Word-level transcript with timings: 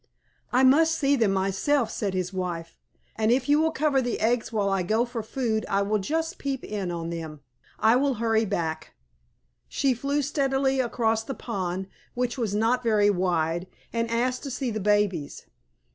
"I 0.51 0.63
must 0.63 0.95
see 0.97 1.15
them 1.15 1.31
myself," 1.31 1.91
said 1.91 2.15
his 2.15 2.33
wife, 2.33 2.75
"and 3.15 3.29
if 3.31 3.47
you 3.47 3.61
will 3.61 3.69
cover 3.69 4.01
the 4.01 4.19
eggs 4.19 4.51
while 4.51 4.67
I 4.67 4.81
go 4.81 5.05
for 5.05 5.21
food, 5.21 5.63
I 5.69 5.83
will 5.83 5.99
just 5.99 6.39
peep 6.39 6.63
in 6.63 6.89
on 6.89 7.11
them. 7.11 7.41
I 7.77 7.95
will 7.97 8.15
hurry 8.15 8.43
back." 8.45 8.95
She 9.69 9.93
flew 9.93 10.23
steadily 10.23 10.79
across 10.79 11.23
the 11.23 11.35
pond, 11.35 11.85
which 12.15 12.35
was 12.35 12.55
not 12.55 12.81
very 12.81 13.11
wide, 13.11 13.67
and 13.93 14.09
asked 14.09 14.41
to 14.41 14.49
see 14.49 14.71
the 14.71 14.79
babies. 14.79 15.45